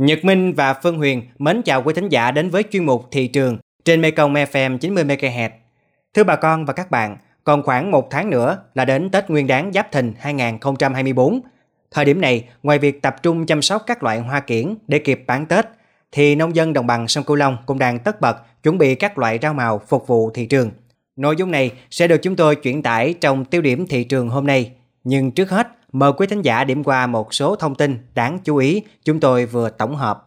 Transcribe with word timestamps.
Nhật 0.00 0.24
Minh 0.24 0.54
và 0.54 0.74
Phương 0.74 0.98
Huyền 0.98 1.22
mến 1.38 1.62
chào 1.62 1.82
quý 1.82 1.94
thính 1.94 2.08
giả 2.08 2.30
đến 2.30 2.50
với 2.50 2.64
chuyên 2.70 2.84
mục 2.84 3.08
Thị 3.10 3.26
trường 3.26 3.58
trên 3.84 4.00
Mekong 4.00 4.34
FM 4.34 4.78
90MHz. 4.78 5.50
Thưa 6.14 6.24
bà 6.24 6.36
con 6.36 6.64
và 6.64 6.72
các 6.72 6.90
bạn, 6.90 7.16
còn 7.44 7.62
khoảng 7.62 7.90
một 7.90 8.10
tháng 8.10 8.30
nữa 8.30 8.58
là 8.74 8.84
đến 8.84 9.10
Tết 9.10 9.30
Nguyên 9.30 9.46
đán 9.46 9.72
Giáp 9.72 9.92
Thìn 9.92 10.14
2024. 10.18 11.40
Thời 11.90 12.04
điểm 12.04 12.20
này, 12.20 12.44
ngoài 12.62 12.78
việc 12.78 13.02
tập 13.02 13.16
trung 13.22 13.46
chăm 13.46 13.62
sóc 13.62 13.82
các 13.86 14.02
loại 14.02 14.18
hoa 14.18 14.40
kiển 14.40 14.74
để 14.88 14.98
kịp 14.98 15.24
bán 15.26 15.46
Tết, 15.46 15.66
thì 16.12 16.34
nông 16.34 16.56
dân 16.56 16.72
đồng 16.72 16.86
bằng 16.86 17.08
sông 17.08 17.24
Cửu 17.24 17.36
Long 17.36 17.56
cũng 17.66 17.78
đang 17.78 17.98
tất 17.98 18.20
bật 18.20 18.62
chuẩn 18.62 18.78
bị 18.78 18.94
các 18.94 19.18
loại 19.18 19.38
rau 19.42 19.54
màu 19.54 19.78
phục 19.88 20.06
vụ 20.06 20.30
thị 20.30 20.46
trường. 20.46 20.70
Nội 21.16 21.36
dung 21.36 21.50
này 21.50 21.70
sẽ 21.90 22.08
được 22.08 22.22
chúng 22.22 22.36
tôi 22.36 22.56
chuyển 22.56 22.82
tải 22.82 23.14
trong 23.20 23.44
tiêu 23.44 23.62
điểm 23.62 23.86
thị 23.86 24.04
trường 24.04 24.28
hôm 24.28 24.46
nay. 24.46 24.72
Nhưng 25.04 25.30
trước 25.30 25.50
hết, 25.50 25.68
mời 25.92 26.12
quý 26.12 26.26
thính 26.26 26.42
giả 26.42 26.64
điểm 26.64 26.84
qua 26.84 27.06
một 27.06 27.34
số 27.34 27.56
thông 27.56 27.74
tin 27.74 27.98
đáng 28.14 28.38
chú 28.44 28.56
ý 28.56 28.82
chúng 29.04 29.20
tôi 29.20 29.46
vừa 29.46 29.70
tổng 29.70 29.96
hợp. 29.96 30.26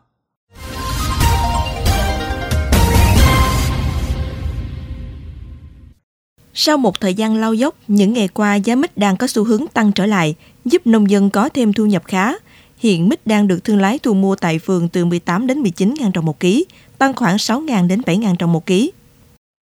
Sau 6.53 6.77
một 6.77 6.99
thời 6.99 7.13
gian 7.13 7.35
lao 7.35 7.53
dốc, 7.53 7.75
những 7.87 8.13
ngày 8.13 8.27
qua 8.27 8.55
giá 8.55 8.75
mít 8.75 8.97
đang 8.97 9.17
có 9.17 9.27
xu 9.27 9.43
hướng 9.43 9.67
tăng 9.73 9.91
trở 9.91 10.05
lại, 10.05 10.35
giúp 10.65 10.87
nông 10.87 11.09
dân 11.09 11.29
có 11.29 11.49
thêm 11.49 11.73
thu 11.73 11.85
nhập 11.85 12.03
khá. 12.05 12.33
Hiện 12.77 13.09
mít 13.09 13.27
đang 13.27 13.47
được 13.47 13.63
thương 13.63 13.81
lái 13.81 13.99
thu 13.99 14.13
mua 14.13 14.35
tại 14.35 14.59
phường 14.59 14.89
từ 14.89 15.05
18 15.05 15.47
đến 15.47 15.59
19 15.59 15.93
ngàn 15.99 16.11
đồng 16.13 16.25
một 16.25 16.39
ký, 16.39 16.65
tăng 16.97 17.13
khoảng 17.13 17.37
6 17.37 17.61
ngàn 17.61 17.87
đến 17.87 18.01
7 18.05 18.17
ngàn 18.17 18.35
đồng 18.39 18.53
một 18.53 18.65
ký. 18.65 18.91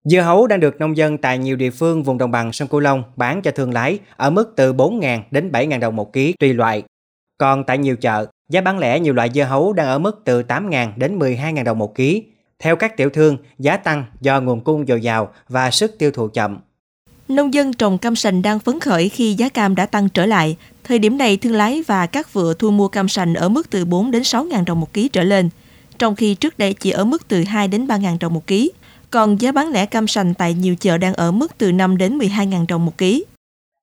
Dưa 0.10 0.22
hấu 0.22 0.48
đang 0.48 0.60
được 0.60 0.80
nông 0.80 0.98
dân 0.98 1.18
tại 1.18 1.38
nhiều 1.38 1.56
địa 1.56 1.70
phương 1.70 2.04
vùng 2.04 2.18
đồng 2.18 2.32
bằng 2.32 2.54
sông 2.54 2.68
Cửu 2.68 2.80
Long 2.80 3.04
bán 3.16 3.42
cho 3.42 3.52
thương 3.52 3.74
lái 3.74 4.00
ở 4.16 4.30
mức 4.30 4.54
từ 4.56 4.74
4.000 4.74 5.20
đến 5.32 5.52
7.000 5.52 5.80
đồng 5.80 5.96
một 5.96 6.14
ký 6.14 6.34
tùy 6.40 6.54
loại. 6.54 6.84
Còn 7.38 7.64
tại 7.64 7.78
nhiều 7.78 7.96
chợ, 7.96 8.26
giá 8.50 8.62
bán 8.62 8.80
lẻ 8.80 9.00
nhiều 9.00 9.14
loại 9.14 9.30
dưa 9.34 9.44
hấu 9.44 9.74
đang 9.74 9.88
ở 9.88 10.00
mức 10.00 10.22
từ 10.26 10.42
8.000 10.42 10.92
đến 10.96 11.20
12.000 11.20 11.64
đồng 11.64 11.78
một 11.78 11.96
ký. 11.96 12.24
Theo 12.60 12.76
các 12.76 12.98
tiểu 12.98 13.10
thương, 13.10 13.38
giá 13.60 13.78
tăng 13.78 14.06
do 14.22 14.42
nguồn 14.42 14.62
cung 14.62 14.86
dồi 14.88 15.02
dào 15.02 15.34
và 15.50 15.72
sức 15.72 15.96
tiêu 16.00 16.12
thụ 16.12 16.28
chậm. 16.28 16.58
Nông 17.28 17.54
dân 17.54 17.74
trồng 17.74 17.98
cam 17.98 18.16
sành 18.16 18.42
đang 18.42 18.60
phấn 18.60 18.80
khởi 18.80 19.10
khi 19.10 19.34
giá 19.34 19.50
cam 19.50 19.76
đã 19.76 19.86
tăng 19.86 20.10
trở 20.10 20.26
lại. 20.26 20.58
Thời 20.84 21.00
điểm 21.00 21.18
này, 21.18 21.38
thương 21.38 21.54
lái 21.54 21.84
và 21.88 22.06
các 22.06 22.34
vựa 22.34 22.54
thu 22.54 22.72
mua 22.72 22.88
cam 22.88 23.08
sành 23.08 23.34
ở 23.34 23.50
mức 23.50 23.70
từ 23.70 23.86
4 23.86 24.12
đến 24.12 24.22
6.000 24.22 24.66
đồng 24.66 24.80
một 24.80 24.94
ký 24.94 25.08
trở 25.08 25.24
lên, 25.24 25.50
trong 26.00 26.16
khi 26.16 26.36
trước 26.36 26.58
đây 26.58 26.74
chỉ 26.74 26.92
ở 26.92 27.06
mức 27.06 27.28
từ 27.28 27.44
2 27.44 27.68
đến 27.68 27.88
3.000 27.88 28.18
đồng 28.20 28.34
một 28.34 28.48
ký. 28.48 28.72
Còn 29.12 29.42
giá 29.42 29.52
bán 29.52 29.68
lẻ 29.72 29.86
cam 29.86 30.08
sành 30.08 30.34
tại 30.34 30.54
nhiều 30.54 30.76
chợ 30.76 30.98
đang 30.98 31.14
ở 31.14 31.32
mức 31.32 31.58
từ 31.58 31.72
5 31.72 31.98
đến 31.98 32.18
12.000 32.18 32.66
đồng 32.68 32.86
một 32.86 32.98
ký. 32.98 33.26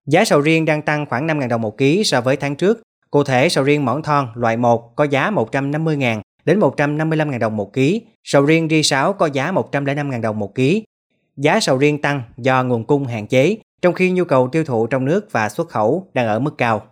Giá 0.07 0.25
sầu 0.25 0.41
riêng 0.41 0.65
đang 0.65 0.83
tăng 0.83 1.07
khoảng 1.07 1.27
5.000 1.27 1.49
đồng 1.49 1.63
một 1.63 1.79
ký 1.79 2.05
so 2.05 2.21
với 2.21 2.37
tháng 2.37 2.57
trước. 2.57 2.83
Cụ 3.11 3.25
thể, 3.25 3.49
sầu 3.49 3.65
riêng 3.65 3.85
mỏng 3.85 4.03
thon 4.03 4.29
loại 4.35 4.57
1 4.57 4.97
có 4.97 5.05
giá 5.05 5.31
150.000 5.31 6.21
đến 6.45 6.61
155.000 6.61 7.39
đồng 7.39 7.57
một 7.57 7.73
ký. 7.73 8.03
Sầu 8.25 8.45
riêng 8.45 8.69
ri 8.71 8.83
6 8.83 9.13
có 9.13 9.27
giá 9.27 9.53
105.000 9.53 10.21
đồng 10.21 10.39
một 10.39 10.55
ký. 10.55 10.85
Giá 11.37 11.61
sầu 11.61 11.79
riêng 11.79 12.03
tăng 12.03 12.23
do 12.37 12.65
nguồn 12.65 12.85
cung 12.85 13.05
hạn 13.05 13.27
chế, 13.27 13.57
trong 13.83 13.95
khi 13.95 14.11
nhu 14.11 14.25
cầu 14.25 14.49
tiêu 14.53 14.65
thụ 14.65 14.87
trong 14.87 15.05
nước 15.05 15.33
và 15.33 15.49
xuất 15.49 15.69
khẩu 15.69 16.07
đang 16.15 16.27
ở 16.27 16.39
mức 16.39 16.59
cao. 16.59 16.83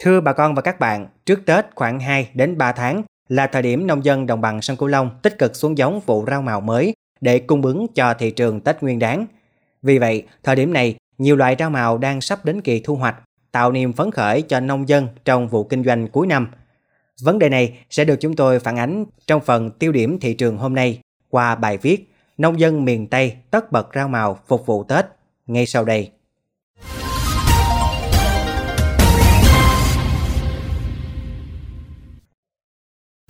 Thưa 0.00 0.20
bà 0.20 0.32
con 0.32 0.54
và 0.54 0.62
các 0.62 0.80
bạn, 0.80 1.06
trước 1.26 1.46
Tết 1.46 1.64
khoảng 1.74 2.00
2 2.00 2.30
đến 2.34 2.58
3 2.58 2.72
tháng 2.72 3.02
là 3.28 3.46
thời 3.46 3.62
điểm 3.62 3.86
nông 3.86 4.04
dân 4.04 4.26
đồng 4.26 4.40
bằng 4.40 4.62
sông 4.62 4.76
Cửu 4.76 4.88
Long 4.88 5.10
tích 5.22 5.38
cực 5.38 5.56
xuống 5.56 5.78
giống 5.78 6.00
vụ 6.00 6.24
rau 6.26 6.42
màu 6.42 6.60
mới 6.60 6.94
để 7.20 7.38
cung 7.38 7.62
ứng 7.62 7.86
cho 7.94 8.14
thị 8.14 8.30
trường 8.30 8.60
Tết 8.60 8.82
Nguyên 8.82 8.98
đáng. 8.98 9.26
Vì 9.82 9.98
vậy, 9.98 10.22
thời 10.42 10.56
điểm 10.56 10.72
này, 10.72 10.96
nhiều 11.18 11.36
loại 11.36 11.56
rau 11.58 11.70
màu 11.70 11.98
đang 11.98 12.20
sắp 12.20 12.44
đến 12.44 12.60
kỳ 12.60 12.80
thu 12.80 12.96
hoạch, 12.96 13.16
tạo 13.52 13.72
niềm 13.72 13.92
phấn 13.92 14.10
khởi 14.10 14.42
cho 14.42 14.60
nông 14.60 14.88
dân 14.88 15.08
trong 15.24 15.48
vụ 15.48 15.64
kinh 15.64 15.84
doanh 15.84 16.08
cuối 16.08 16.26
năm. 16.26 16.48
Vấn 17.22 17.38
đề 17.38 17.48
này 17.48 17.78
sẽ 17.90 18.04
được 18.04 18.16
chúng 18.20 18.36
tôi 18.36 18.60
phản 18.60 18.76
ánh 18.78 19.04
trong 19.26 19.40
phần 19.40 19.70
tiêu 19.70 19.92
điểm 19.92 20.18
thị 20.20 20.34
trường 20.34 20.56
hôm 20.56 20.74
nay 20.74 21.00
qua 21.30 21.54
bài 21.54 21.78
viết 21.78 22.12
Nông 22.38 22.60
dân 22.60 22.84
miền 22.84 23.06
Tây 23.06 23.36
tất 23.50 23.72
bật 23.72 23.88
rau 23.94 24.08
màu 24.08 24.38
phục 24.46 24.66
vụ 24.66 24.84
Tết 24.84 25.04
ngay 25.46 25.66
sau 25.66 25.84
đây. 25.84 26.10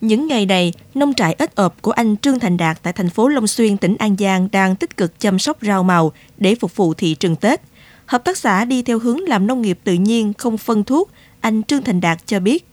Những 0.01 0.27
ngày 0.27 0.47
này, 0.47 0.73
nông 0.95 1.15
trại 1.15 1.35
ếch 1.39 1.55
ộp 1.57 1.83
của 1.83 1.91
anh 1.91 2.17
Trương 2.17 2.39
Thành 2.39 2.57
Đạt 2.57 2.77
tại 2.83 2.93
thành 2.93 3.09
phố 3.09 3.29
Long 3.29 3.47
Xuyên, 3.47 3.77
tỉnh 3.77 3.97
An 3.99 4.17
Giang 4.17 4.49
đang 4.53 4.77
tích 4.77 4.97
cực 4.97 5.21
chăm 5.21 5.39
sóc 5.39 5.57
rau 5.61 5.83
màu 5.83 6.11
để 6.39 6.55
phục 6.61 6.77
vụ 6.77 6.95
thị 6.95 7.15
trường 7.21 7.37
Tết. 7.37 7.61
Hợp 8.07 8.25
tác 8.25 8.37
xã 8.37 8.65
đi 8.65 8.83
theo 8.83 8.99
hướng 8.99 9.21
làm 9.21 9.47
nông 9.47 9.63
nghiệp 9.63 9.79
tự 9.85 9.93
nhiên, 9.93 10.33
không 10.39 10.57
phân 10.59 10.85
thuốc, 10.85 11.11
anh 11.41 11.63
Trương 11.63 11.83
Thành 11.83 12.01
Đạt 12.01 12.19
cho 12.27 12.41
biết. 12.41 12.65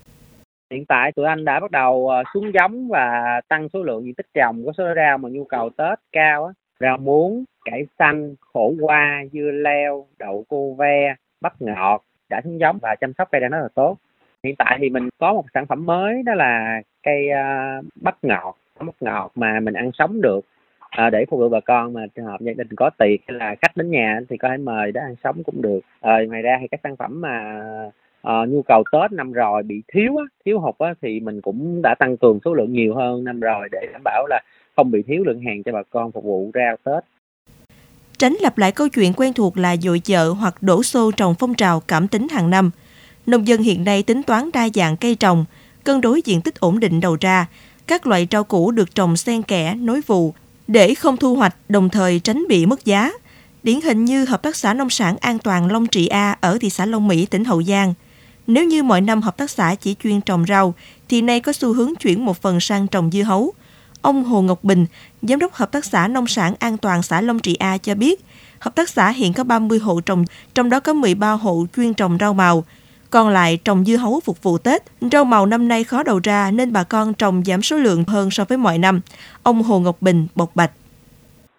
Hiện 0.72 0.86
tại 0.86 1.12
tụi 1.12 1.26
anh 1.26 1.46
đã 1.46 1.60
bắt 1.60 1.72
đầu 1.72 2.10
ờ, 2.10 2.24
xuống 2.34 2.52
giống 2.54 2.88
và 2.90 3.42
tăng 3.48 3.68
số 3.74 3.84
lượng 3.84 4.06
diện 4.06 4.14
tích 4.14 4.28
trồng 4.34 4.64
của 4.64 4.72
số 4.78 4.84
rau 4.96 5.18
mà 5.18 5.30
nhu 5.30 5.44
cầu 5.44 5.70
Tết 5.78 6.00
cao 6.12 6.46
á. 6.46 6.54
Rau 6.80 6.98
muống, 6.98 7.44
cải 7.66 7.86
xanh, 8.00 8.36
khổ 8.54 8.74
qua, 8.82 9.24
dưa 9.34 9.52
leo, 9.52 10.06
đậu 10.20 10.46
cô 10.50 10.74
ve, 10.74 11.16
bắp 11.42 11.62
ngọt 11.62 12.04
đã 12.30 12.42
xuống 12.44 12.60
giống 12.60 12.78
và 12.82 12.96
chăm 13.02 13.14
sóc 13.18 13.28
cây 13.32 13.42
đã 13.42 13.48
rất 13.48 13.60
là 13.62 13.70
tốt. 13.76 13.98
Hiện 14.44 14.56
tại 14.58 14.78
thì 14.82 14.90
mình 14.90 15.10
có 15.18 15.34
một 15.34 15.46
sản 15.54 15.66
phẩm 15.68 15.86
mới 15.86 16.24
đó 16.26 16.34
là 16.34 16.82
cây 17.08 17.26
uh, 17.26 17.36
ờ, 17.36 17.82
bắp 17.96 18.24
ngọt, 18.24 18.58
bắp 18.80 18.96
ngọt 19.02 19.32
mà 19.36 19.60
mình 19.60 19.74
ăn 19.74 19.92
sống 19.94 20.22
được 20.22 20.46
à, 20.90 21.10
để 21.10 21.26
phục 21.30 21.40
vụ 21.40 21.50
bà 21.50 21.60
con 21.60 21.94
mà 21.94 22.02
trường 22.16 22.26
hợp 22.26 22.42
gia 22.42 22.54
đình 22.54 22.68
có 22.76 22.90
tiệc 22.98 23.20
hay 23.28 23.38
là 23.38 23.56
khách 23.62 23.78
đến 23.78 23.92
nhà 23.92 24.20
thì 24.30 24.38
có 24.38 24.50
thể 24.50 24.58
mời 24.58 24.92
để 24.92 25.02
ăn 25.02 25.16
sống 25.24 25.44
cũng 25.44 25.62
được. 25.62 25.80
À, 26.02 26.18
ngoài 26.28 26.42
ra 26.42 26.58
thì 26.62 26.68
các 26.72 26.80
sản 26.84 26.96
phẩm 26.96 27.22
mà 27.22 27.62
uh, 28.28 28.50
nhu 28.50 28.62
cầu 28.62 28.84
Tết 28.92 29.12
năm 29.12 29.32
rồi 29.34 29.64
bị 29.64 29.82
thiếu 29.94 30.18
á, 30.18 30.24
thiếu 30.46 30.60
hụt 30.60 30.78
á, 30.78 30.94
thì 31.02 31.20
mình 31.20 31.42
cũng 31.42 31.82
đã 31.84 31.96
tăng 32.00 32.18
cường 32.18 32.40
số 32.46 32.54
lượng 32.54 32.74
nhiều 32.74 32.96
hơn 32.96 33.24
năm 33.24 33.40
rồi 33.40 33.70
để 33.72 33.88
đảm 33.94 34.02
bảo 34.04 34.28
là 34.30 34.42
không 34.76 34.92
bị 34.92 35.02
thiếu 35.08 35.24
lượng 35.26 35.42
hàng 35.42 35.64
cho 35.64 35.72
bà 35.72 35.84
con 35.90 36.12
phục 36.12 36.24
vụ 36.24 36.52
rau 36.54 36.78
Tết. 36.84 37.04
Tránh 38.18 38.34
lặp 38.42 38.58
lại 38.58 38.72
câu 38.72 38.88
chuyện 38.90 39.14
quen 39.14 39.34
thuộc 39.34 39.58
là 39.58 39.76
dội 39.78 40.00
chợ 40.00 40.30
hoặc 40.30 40.56
đổ 40.62 40.84
xô 40.84 41.12
trồng 41.18 41.36
phong 41.40 41.54
trào 41.54 41.80
cảm 41.88 42.08
tính 42.08 42.28
hàng 42.32 42.50
năm. 42.50 42.72
Nông 43.26 43.48
dân 43.48 43.62
hiện 43.62 43.84
nay 43.84 44.04
tính 44.04 44.24
toán 44.24 44.50
đa 44.54 44.70
dạng 44.74 44.98
cây 44.98 45.16
trồng, 45.16 45.46
cân 45.88 46.02
đối 46.02 46.22
diện 46.22 46.42
tích 46.42 46.60
ổn 46.60 46.80
định 46.80 47.00
đầu 47.00 47.18
ra, 47.22 47.46
các 47.88 48.08
loại 48.08 48.28
rau 48.32 48.44
củ 48.44 48.72
được 48.72 48.96
trồng 48.96 49.18
xen 49.18 49.44
kẽ, 49.44 49.76
nối 49.76 50.02
vụ 50.08 50.34
để 50.68 50.96
không 50.96 51.18
thu 51.18 51.36
hoạch 51.36 51.56
đồng 51.70 51.90
thời 51.90 52.20
tránh 52.20 52.46
bị 52.50 52.66
mất 52.66 52.86
giá. 52.86 53.12
Điển 53.64 53.82
hình 53.82 54.06
như 54.06 54.26
Hợp 54.26 54.42
tác 54.42 54.56
xã 54.56 54.74
Nông 54.74 54.90
sản 54.90 55.18
An 55.18 55.40
toàn 55.40 55.72
Long 55.72 55.88
Trị 55.88 56.08
A 56.08 56.38
ở 56.42 56.58
thị 56.62 56.70
xã 56.70 56.86
Long 56.86 57.08
Mỹ, 57.08 57.26
tỉnh 57.26 57.46
Hậu 57.46 57.64
Giang– 57.64 57.94
nếu 58.48 58.66
như 58.66 58.84
mọi 58.84 59.02
năm 59.02 59.22
hợp 59.22 59.38
tác 59.38 59.50
xã 59.50 59.76
chỉ 59.76 59.96
chuyên 60.04 60.22
trồng 60.22 60.46
rau, 60.48 60.74
thì 61.10 61.22
nay 61.22 61.40
có 61.40 61.54
xu 61.54 61.74
hướng 61.74 61.96
chuyển 61.96 62.26
một 62.26 62.42
phần 62.42 62.60
sang 62.60 62.88
trồng 62.88 63.12
dưa 63.12 63.24
hấu. 63.24 63.54
Ông 64.02 64.24
Hồ 64.24 64.42
Ngọc 64.42 64.64
Bình, 64.64 64.86
Giám 65.22 65.40
đốc 65.40 65.54
Hợp 65.54 65.72
tác 65.72 65.86
xã 65.86 66.08
Nông 66.08 66.28
sản 66.28 66.54
An 66.60 66.78
toàn 66.78 67.04
xã 67.04 67.22
Long 67.22 67.40
Trị 67.40 67.56
A 67.56 67.78
cho 67.78 67.96
biết, 67.96 68.26
hợp 68.60 68.76
tác 68.76 68.90
xã 68.90 69.10
hiện 69.10 69.34
có 69.34 69.44
30 69.44 69.80
hộ 69.80 70.02
trồng, 70.02 70.26
trong 70.56 70.70
đó 70.70 70.80
có 70.80 70.94
13 70.94 71.32
hộ 71.32 71.66
chuyên 71.76 71.94
trồng 71.94 72.18
rau 72.20 72.34
màu. 72.34 72.64
Còn 73.10 73.30
lại 73.30 73.58
trồng 73.58 73.86
dưa 73.86 73.96
hấu 73.96 74.20
phục 74.20 74.44
vụ 74.44 74.58
Tết, 74.58 74.84
rau 75.12 75.26
màu 75.26 75.46
năm 75.46 75.68
nay 75.68 75.84
khó 75.84 76.04
đầu 76.04 76.20
ra 76.24 76.52
nên 76.52 76.74
bà 76.74 76.84
con 76.84 77.14
trồng 77.14 77.44
giảm 77.46 77.62
số 77.62 77.78
lượng 77.78 78.04
hơn 78.08 78.32
so 78.32 78.46
với 78.46 78.58
mọi 78.58 78.78
năm. 78.78 79.02
Ông 79.44 79.64
Hồ 79.64 79.80
Ngọc 79.80 80.02
Bình 80.02 80.28
bộc 80.36 80.56
bạch 80.56 80.72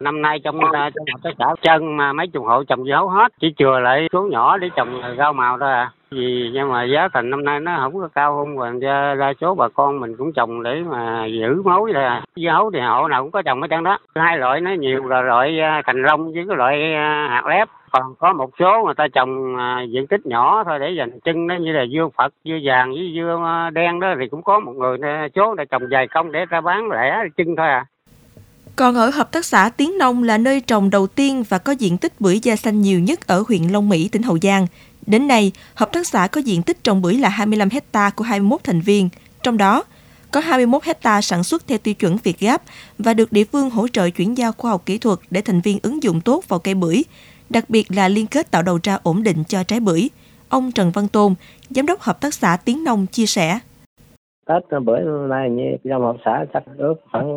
năm 0.00 0.22
nay 0.22 0.40
trong 0.44 0.60
ờ, 0.60 0.90
trong 0.90 1.06
hợp 1.12 1.20
tác 1.22 1.30
xã 1.38 1.54
chân 1.62 1.96
mà 1.96 2.12
mấy 2.12 2.26
chục 2.26 2.44
hộ 2.46 2.64
trồng 2.64 2.84
dưa 2.84 2.92
hấu 2.92 3.08
hết 3.08 3.32
chỉ 3.40 3.54
chừa 3.58 3.78
lại 3.80 4.08
số 4.12 4.22
nhỏ 4.30 4.58
để 4.58 4.70
trồng 4.76 5.02
rau 5.18 5.32
màu 5.32 5.58
thôi 5.58 5.72
à. 5.72 5.92
Vì 6.10 6.50
nhưng 6.54 6.68
mà 6.68 6.84
giá 6.84 7.08
thành 7.12 7.30
năm 7.30 7.44
nay 7.44 7.60
nó 7.60 7.76
không 7.80 8.00
có 8.00 8.08
cao 8.14 8.36
hơn 8.36 8.56
còn 8.56 8.80
ra, 8.80 9.14
ra 9.14 9.32
số 9.40 9.54
bà 9.54 9.68
con 9.68 10.00
mình 10.00 10.16
cũng 10.16 10.32
trồng 10.32 10.62
để 10.62 10.82
mà 10.90 11.26
giữ 11.26 11.62
mối 11.64 11.92
là 11.92 12.08
à. 12.08 12.22
Dưa 12.36 12.50
hấu 12.50 12.70
thì 12.70 12.80
hộ 12.80 13.08
nào 13.08 13.22
cũng 13.22 13.30
có 13.30 13.42
trồng 13.42 13.62
hết 13.62 13.68
trơn 13.70 13.84
đó. 13.84 13.98
Hai 14.14 14.38
loại 14.38 14.60
nó 14.60 14.70
nhiều 14.70 15.04
là 15.04 15.20
loại 15.20 15.60
ờ, 15.60 15.82
cành 15.84 16.02
rong 16.06 16.32
với 16.32 16.44
cái 16.48 16.56
loại 16.56 16.94
ờ, 16.94 17.28
hạt 17.28 17.46
lép. 17.46 17.68
Còn 17.90 18.14
có 18.18 18.32
một 18.32 18.50
số 18.58 18.82
người 18.84 18.94
ta 18.94 19.08
trồng 19.08 19.56
diện 19.88 20.06
tích 20.06 20.26
nhỏ 20.26 20.64
thôi 20.64 20.78
để 20.78 20.90
dành 20.90 21.20
chân 21.20 21.48
đó 21.48 21.54
như 21.54 21.72
là 21.72 21.86
dưa 21.92 22.08
phật 22.16 22.34
dưa 22.44 22.58
vàng 22.62 22.92
với 22.92 23.12
dưa 23.14 23.40
đen 23.72 24.00
đó 24.00 24.14
thì 24.20 24.28
cũng 24.28 24.42
có 24.42 24.60
một 24.60 24.72
người 24.76 24.98
số 25.34 25.54
đã 25.54 25.64
trồng 25.64 25.82
vài 25.90 26.08
công 26.08 26.32
để 26.32 26.46
ra 26.46 26.60
bán 26.60 26.90
lẻ 26.90 27.24
chân 27.36 27.56
thôi 27.56 27.68
à 27.68 27.84
còn 28.78 28.94
ở 28.94 29.10
Hợp 29.10 29.32
tác 29.32 29.44
xã 29.44 29.68
Tiến 29.68 29.98
Nông 29.98 30.22
là 30.22 30.38
nơi 30.38 30.60
trồng 30.60 30.90
đầu 30.90 31.06
tiên 31.06 31.44
và 31.48 31.58
có 31.58 31.72
diện 31.72 31.98
tích 31.98 32.20
bưởi 32.20 32.40
da 32.42 32.56
xanh 32.56 32.82
nhiều 32.82 33.00
nhất 33.00 33.26
ở 33.26 33.44
huyện 33.48 33.62
Long 33.68 33.88
Mỹ, 33.88 34.08
tỉnh 34.08 34.22
Hậu 34.22 34.38
Giang. 34.42 34.66
Đến 35.06 35.28
nay, 35.28 35.52
hợp 35.74 35.92
tác 35.92 36.06
xã 36.06 36.26
có 36.26 36.40
diện 36.40 36.62
tích 36.62 36.84
trồng 36.84 37.02
bưởi 37.02 37.14
là 37.14 37.28
25 37.28 37.70
hecta 37.70 38.10
của 38.10 38.24
21 38.24 38.64
thành 38.64 38.80
viên, 38.80 39.08
trong 39.42 39.56
đó 39.56 39.84
có 40.30 40.40
21 40.40 40.84
hecta 40.84 41.20
sản 41.20 41.44
xuất 41.44 41.66
theo 41.66 41.78
tiêu 41.78 41.94
chuẩn 41.94 42.16
Việt 42.16 42.40
Gáp 42.40 42.62
và 42.98 43.14
được 43.14 43.32
địa 43.32 43.44
phương 43.44 43.70
hỗ 43.70 43.88
trợ 43.88 44.10
chuyển 44.10 44.38
giao 44.38 44.52
khoa 44.52 44.70
học 44.70 44.82
kỹ 44.86 44.98
thuật 44.98 45.18
để 45.30 45.40
thành 45.40 45.60
viên 45.60 45.78
ứng 45.82 46.02
dụng 46.02 46.20
tốt 46.20 46.44
vào 46.48 46.58
cây 46.58 46.74
bưởi, 46.74 47.04
đặc 47.50 47.70
biệt 47.70 47.90
là 47.90 48.08
liên 48.08 48.26
kết 48.26 48.50
tạo 48.50 48.62
đầu 48.62 48.78
ra 48.82 48.98
ổn 49.02 49.22
định 49.22 49.44
cho 49.48 49.62
trái 49.62 49.80
bưởi. 49.80 50.08
Ông 50.48 50.72
Trần 50.72 50.90
Văn 50.90 51.08
Tôn, 51.08 51.34
Giám 51.70 51.86
đốc 51.86 52.00
Hợp 52.00 52.20
tác 52.20 52.34
xã 52.34 52.56
Tiến 52.56 52.84
Nông 52.84 53.06
chia 53.06 53.26
sẻ. 53.26 53.58
Tết 54.48 54.80
bữa 54.84 55.26
nay 55.26 55.50
như 55.50 55.76
trong 55.84 56.02
hợp 56.02 56.16
xã 56.24 56.44
chắc 56.52 56.62
ước 56.76 56.94
khoảng 57.12 57.28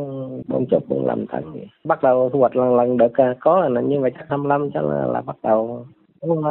bốn 0.48 0.66
chục 0.72 0.84
bốn 0.88 1.08
năm 1.08 1.26
tấn. 1.28 1.44
Bắt 1.84 2.04
đầu 2.04 2.30
thu 2.34 2.40
hoạch 2.40 2.56
lần 2.56 2.76
lần 2.76 2.98
được 2.98 3.14
à, 3.14 3.36
có 3.40 3.70
là 3.70 3.82
như 3.82 4.00
vậy 4.00 4.12
chắc 4.18 4.26
25 4.30 4.72
chắc 4.74 4.84
là, 4.84 5.06
là 5.06 5.22
bắt 5.22 5.36
đầu 5.44 5.86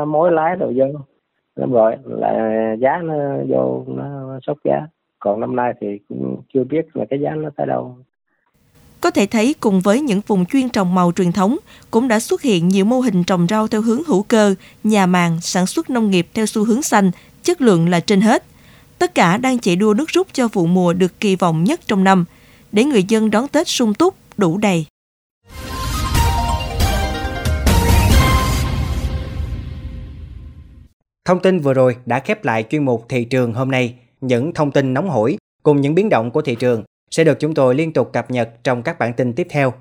mối 0.06 0.32
lái 0.32 0.56
đầu 0.56 0.72
vô 0.76 0.86
rồi 1.56 1.96
là 2.04 2.74
giá 2.80 3.00
nó 3.04 3.14
vô 3.48 3.84
nó 3.86 4.38
sốc 4.46 4.58
giá 4.64 4.86
còn 5.18 5.40
năm 5.40 5.56
nay 5.56 5.72
thì 5.80 5.98
cũng 6.08 6.42
chưa 6.54 6.64
biết 6.64 6.96
là 6.96 7.04
cái 7.10 7.20
giá 7.20 7.30
nó 7.30 7.50
tới 7.56 7.66
đâu 7.66 7.96
có 9.00 9.10
thể 9.10 9.26
thấy 9.26 9.54
cùng 9.60 9.80
với 9.80 10.00
những 10.00 10.20
vùng 10.26 10.46
chuyên 10.46 10.68
trồng 10.68 10.94
màu 10.94 11.12
truyền 11.16 11.32
thống 11.32 11.56
cũng 11.90 12.08
đã 12.08 12.20
xuất 12.20 12.42
hiện 12.42 12.68
nhiều 12.68 12.84
mô 12.84 13.00
hình 13.00 13.24
trồng 13.24 13.46
rau 13.50 13.68
theo 13.68 13.80
hướng 13.80 14.02
hữu 14.06 14.22
cơ, 14.22 14.54
nhà 14.84 15.06
màng, 15.06 15.40
sản 15.40 15.66
xuất 15.66 15.90
nông 15.90 16.10
nghiệp 16.10 16.26
theo 16.34 16.46
xu 16.46 16.64
hướng 16.64 16.82
xanh, 16.82 17.10
chất 17.42 17.60
lượng 17.60 17.88
là 17.88 18.00
trên 18.00 18.20
hết. 18.20 18.44
Tất 19.00 19.14
cả 19.14 19.36
đang 19.36 19.58
chạy 19.58 19.76
đua 19.76 19.94
nước 19.94 20.08
rút 20.08 20.26
cho 20.32 20.48
vụ 20.48 20.66
mùa 20.66 20.92
được 20.92 21.20
kỳ 21.20 21.36
vọng 21.36 21.64
nhất 21.64 21.80
trong 21.86 22.04
năm, 22.04 22.24
để 22.72 22.84
người 22.84 23.02
dân 23.02 23.30
đón 23.30 23.48
Tết 23.48 23.68
sung 23.68 23.94
túc, 23.94 24.14
đủ 24.36 24.58
đầy. 24.58 24.86
Thông 31.24 31.40
tin 31.42 31.60
vừa 31.60 31.74
rồi 31.74 31.96
đã 32.06 32.18
khép 32.18 32.44
lại 32.44 32.64
chuyên 32.70 32.84
mục 32.84 33.06
thị 33.08 33.24
trường 33.24 33.54
hôm 33.54 33.70
nay. 33.70 33.94
Những 34.20 34.54
thông 34.54 34.70
tin 34.70 34.94
nóng 34.94 35.08
hổi 35.08 35.36
cùng 35.62 35.80
những 35.80 35.94
biến 35.94 36.08
động 36.08 36.30
của 36.30 36.42
thị 36.42 36.54
trường 36.54 36.84
sẽ 37.10 37.24
được 37.24 37.40
chúng 37.40 37.54
tôi 37.54 37.74
liên 37.74 37.92
tục 37.92 38.10
cập 38.12 38.30
nhật 38.30 38.50
trong 38.64 38.82
các 38.82 38.98
bản 38.98 39.12
tin 39.12 39.32
tiếp 39.32 39.46
theo. 39.50 39.72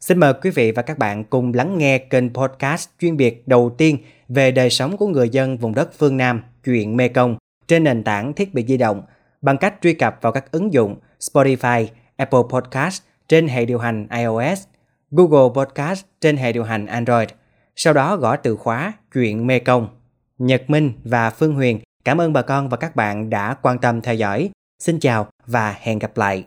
Xin 0.00 0.18
mời 0.20 0.32
quý 0.42 0.50
vị 0.50 0.70
và 0.70 0.82
các 0.82 0.98
bạn 0.98 1.24
cùng 1.24 1.54
lắng 1.54 1.78
nghe 1.78 1.98
kênh 1.98 2.34
podcast 2.34 2.88
chuyên 3.00 3.16
biệt 3.16 3.48
đầu 3.48 3.74
tiên 3.78 3.98
về 4.28 4.50
đời 4.50 4.70
sống 4.70 4.96
của 4.96 5.06
người 5.06 5.28
dân 5.28 5.58
vùng 5.58 5.74
đất 5.74 5.90
phương 5.98 6.16
Nam, 6.16 6.42
chuyện 6.64 6.96
Mê 6.96 7.08
Công 7.08 7.36
trên 7.68 7.84
nền 7.84 8.04
tảng 8.04 8.32
thiết 8.32 8.54
bị 8.54 8.64
di 8.66 8.76
động 8.76 9.02
bằng 9.42 9.58
cách 9.58 9.74
truy 9.82 9.94
cập 9.94 10.18
vào 10.20 10.32
các 10.32 10.52
ứng 10.52 10.72
dụng 10.72 10.96
Spotify, 11.20 11.86
Apple 12.16 12.40
Podcast 12.48 13.02
trên 13.28 13.48
hệ 13.48 13.64
điều 13.64 13.78
hành 13.78 14.06
iOS, 14.10 14.62
Google 15.10 15.54
Podcast 15.54 16.04
trên 16.20 16.36
hệ 16.36 16.52
điều 16.52 16.64
hành 16.64 16.86
Android. 16.86 17.28
Sau 17.76 17.92
đó 17.92 18.16
gõ 18.16 18.36
từ 18.36 18.56
khóa 18.56 18.92
chuyện 19.14 19.46
Mê 19.46 19.58
Công. 19.58 19.88
Nhật 20.38 20.70
Minh 20.70 20.92
và 21.04 21.30
Phương 21.30 21.54
Huyền 21.54 21.80
cảm 22.04 22.20
ơn 22.20 22.32
bà 22.32 22.42
con 22.42 22.68
và 22.68 22.76
các 22.76 22.96
bạn 22.96 23.30
đã 23.30 23.54
quan 23.62 23.78
tâm 23.78 24.00
theo 24.00 24.14
dõi. 24.14 24.50
Xin 24.78 25.00
chào 25.00 25.26
và 25.46 25.76
hẹn 25.80 25.98
gặp 25.98 26.16
lại. 26.16 26.44